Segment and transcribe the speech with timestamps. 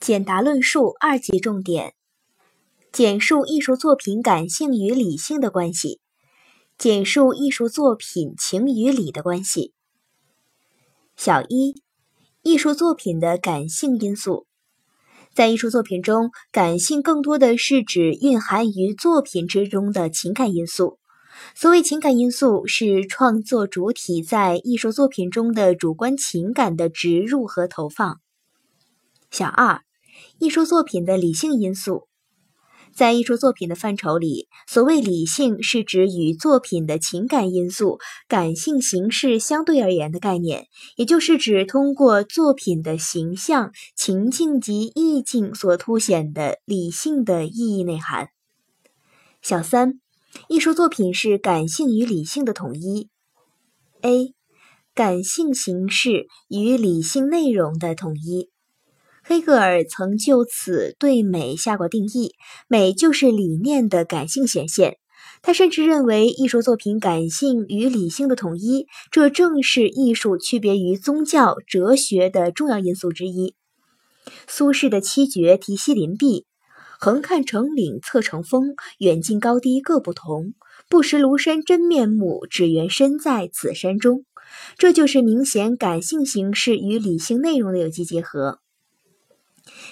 [0.00, 1.92] 简答论述二级重点：
[2.90, 6.00] 简述艺术作品感性与理性的关系，
[6.78, 9.74] 简述艺术作品情与理的关系。
[11.18, 11.82] 小一，
[12.40, 14.46] 艺术作品的感性因素，
[15.34, 20.98] 在艺术作品中，感性更多的是指蕴含于作品之中的情感因素。
[21.54, 28.18] 所谓情感因素，是创作主体在艺术作品中的主观情感的植入和投放。
[29.30, 29.82] 小二。
[30.38, 32.08] 艺术作品的理性因素，
[32.94, 48.28] 在艺术作品的范畴里，所谓理性是指与作品的情感因素、感性形式相对而言的概念，也就是指通过作品的形象、情境及意境所凸显的理性的意义内涵。
[49.40, 50.00] 小三，
[50.48, 53.08] 艺术作品是感性与理性的统一。
[54.02, 54.34] A，
[54.94, 58.50] 感性形式与理性内容的统一。
[59.30, 62.34] 黑格尔曾就此对美下过定义：
[62.66, 64.96] 美就是理念的感性显现。
[65.40, 73.54] 他甚至认为，艺术作品感性与理性的统一，这正是艺术区别于宗教、哲学的重要因素之一。
[74.48, 76.46] 苏轼的七绝题西林壁
[76.98, 80.54] ：“横看成岭侧成峰，远近高低各不同。
[80.88, 84.24] 不识庐山真面目，只缘身在此山中。”
[84.76, 88.58] 这就是明显感性形式与理性内容的有机结合。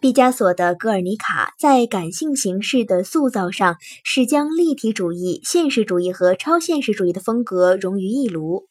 [0.00, 8.64] 毕加索的《格尔尼卡》在感性形式的塑造上，是将立体主义、现实主义和超现实主义的风格融于一炉。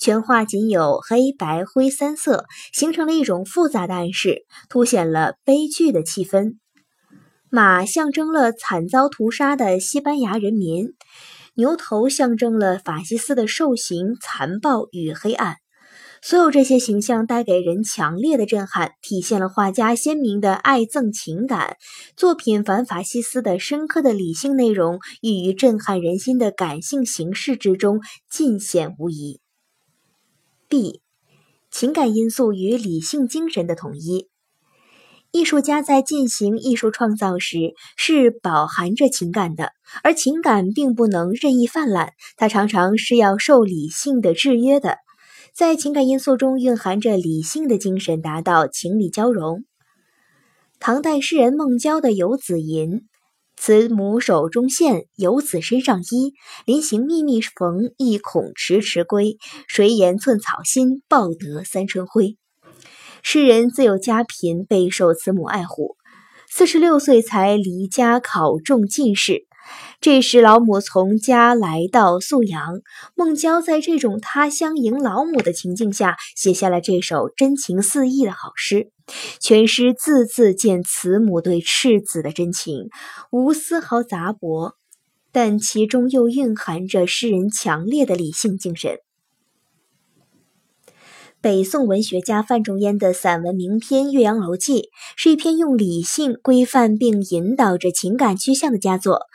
[0.00, 6.54] 全画仅有黑白灰三色，形成了一种复杂的暗示，凸显了悲剧的气氛。
[7.50, 10.94] 马象征了惨遭屠杀的西班牙人民，
[11.54, 15.61] 牛头象征了法西斯的兽行、残暴与黑暗。
[16.24, 21.76] 所有这些形象带给人强烈的震撼，体现了画家鲜明的爱憎情感。
[22.16, 29.40] 作品反法西斯的深刻的理性内容，寓于震撼人心的感性形式之中，尽显无疑。
[30.68, 31.00] B.
[31.72, 34.28] 情感因素与理性精神的统一。
[35.32, 39.72] 艺术家在进行艺术创造时，是饱含着情感的，
[40.04, 44.98] 而情感并不能任意泛滥，它常常是要受理性的制约的。
[45.54, 49.64] 在情感因素中蕴含着理性的精神，达到情理交融。
[50.80, 52.90] 唐代诗人孟郊的《游子吟》
[53.54, 56.32] ：“慈母手中线，游子身上衣。
[56.64, 59.36] 临行密密缝，意恐迟迟归。
[59.68, 62.38] 谁言寸草心，报得三春晖。”
[63.22, 65.96] 诗人自幼家贫，备受慈母爱护，
[66.48, 69.46] 四十六岁才离家考中进士。
[70.02, 72.80] 这时，老母从家来到宿阳，
[73.14, 78.90] 孟郊在这种他乡迎老母的情境下，写下了这首真情四溢的好诗。
[79.38, 82.88] 全诗字字见慈母对赤子的真情，
[83.30, 84.74] 无丝毫杂驳，
[85.30, 88.98] 但其中又蕴含着诗人强烈的理性精神。
[91.40, 94.80] 北宋文学家范仲淹的散文名篇《岳阳楼记》，
[95.14, 99.26] 是一篇用理性规范并引导着情感趋向的佳作。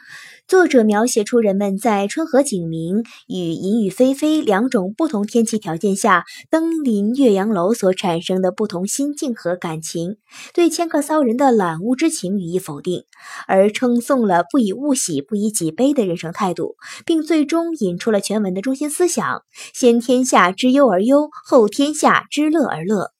[0.47, 10.15] 作者描写出人们在春和景明与阴雨霏霏两种不同天气条件下登临岳阳楼所产生的不同心境和感情，
[10.53, 13.03] 对迁客骚人的览物之情予以否定，
[13.45, 19.41] 而称颂了不以物喜、不以己悲的人生态度，并最终引出了全文的中心思想：
[19.73, 23.11] 先天下之忧而忧，后天下之乐而乐。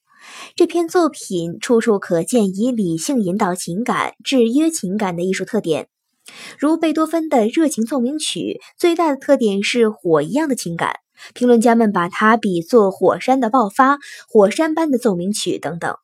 [0.55, 5.89] 这篇作品处处可见以理性引导情感、制约情感的艺术特点。
[6.57, 10.95] 如贝多芬的热情奏鸣曲，最大的特点是火一样的情感。
[11.33, 15.95] 评论家们把它比作火山的爆发、火山般的奏鸣曲等等。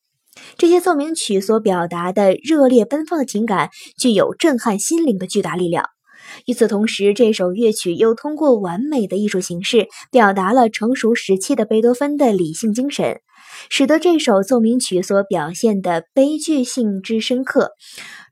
[0.58, 5.86] 这些奏鸣曲所表达的热烈奔放的情感，具有震撼心灵的巨大力量。
[6.46, 13.22] 与此同时，这首乐曲又通过完美的艺术形式，表达了成熟时期的贝多芬的理性精神，
[13.70, 17.72] 使得这首奏鸣曲所表现的悲剧性之深刻。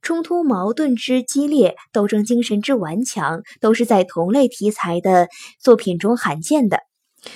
[0.01, 5.27] 冲突矛盾之激烈，斗争精神之顽强，都是在同类题材的
[5.59, 6.79] 作品中罕见的。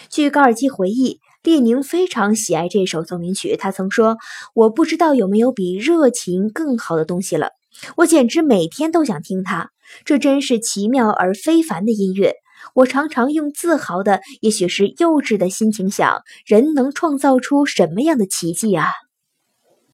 [0.10, 3.56] 据高尔基回忆，列宁非常喜爱这首奏鸣曲。
[3.56, 4.18] 他曾说
[4.56, 7.50] ：“我不知道有没有比热情更好的东西了，
[7.98, 9.70] 我简直每天都想听它。
[10.04, 12.34] 这真是奇妙而非凡的音乐。
[12.74, 18.88] 我常常用自豪的，也许是幼稚的心情想：人能创造出什么样的奇迹啊！”